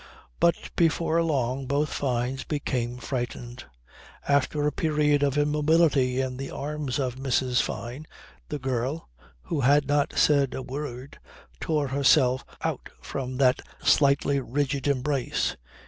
[0.39, 3.65] But before long both Fynes became frightened.
[4.27, 7.61] After a period of immobility in the arms of Mrs.
[7.61, 8.07] Fyne,
[8.49, 9.11] the girl,
[9.43, 11.19] who had not said a word,
[11.59, 15.55] tore herself out from that slightly rigid embrace.